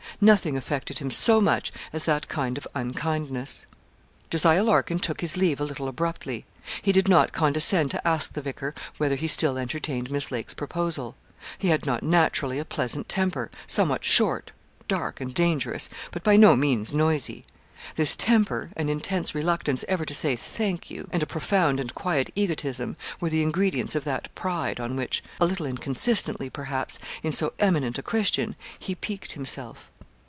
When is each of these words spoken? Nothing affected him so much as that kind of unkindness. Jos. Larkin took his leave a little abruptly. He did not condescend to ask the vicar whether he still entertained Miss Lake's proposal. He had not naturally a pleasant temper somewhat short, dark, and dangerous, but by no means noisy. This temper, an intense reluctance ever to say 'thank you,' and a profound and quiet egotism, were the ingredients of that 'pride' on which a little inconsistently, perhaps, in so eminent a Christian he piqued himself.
Nothing 0.23 0.55
affected 0.55 0.99
him 0.99 1.09
so 1.09 1.41
much 1.41 1.71
as 1.91 2.05
that 2.05 2.27
kind 2.27 2.55
of 2.55 2.67
unkindness. 2.75 3.65
Jos. 4.29 4.45
Larkin 4.45 4.99
took 4.99 5.21
his 5.21 5.35
leave 5.35 5.59
a 5.59 5.63
little 5.63 5.87
abruptly. 5.87 6.45
He 6.83 6.91
did 6.91 7.07
not 7.07 7.33
condescend 7.33 7.89
to 7.91 8.07
ask 8.07 8.33
the 8.33 8.41
vicar 8.41 8.75
whether 8.99 9.15
he 9.15 9.27
still 9.27 9.57
entertained 9.57 10.11
Miss 10.11 10.29
Lake's 10.31 10.53
proposal. 10.53 11.15
He 11.57 11.69
had 11.69 11.87
not 11.87 12.03
naturally 12.03 12.59
a 12.59 12.65
pleasant 12.65 13.09
temper 13.09 13.49
somewhat 13.65 14.03
short, 14.03 14.51
dark, 14.87 15.21
and 15.21 15.33
dangerous, 15.33 15.89
but 16.11 16.21
by 16.23 16.35
no 16.35 16.55
means 16.55 16.93
noisy. 16.93 17.43
This 17.95 18.15
temper, 18.15 18.69
an 18.75 18.89
intense 18.89 19.33
reluctance 19.33 19.83
ever 19.87 20.05
to 20.05 20.13
say 20.13 20.35
'thank 20.35 20.91
you,' 20.91 21.07
and 21.11 21.23
a 21.23 21.33
profound 21.35 21.79
and 21.79 21.95
quiet 21.95 22.29
egotism, 22.35 22.95
were 23.19 23.31
the 23.31 23.41
ingredients 23.41 23.95
of 23.95 24.03
that 24.03 24.29
'pride' 24.35 24.79
on 24.79 24.95
which 24.95 25.23
a 25.39 25.47
little 25.47 25.65
inconsistently, 25.65 26.47
perhaps, 26.47 26.99
in 27.23 27.31
so 27.31 27.53
eminent 27.57 27.97
a 27.97 28.03
Christian 28.03 28.55
he 28.77 28.93
piqued 28.93 29.31
himself. 29.31 29.87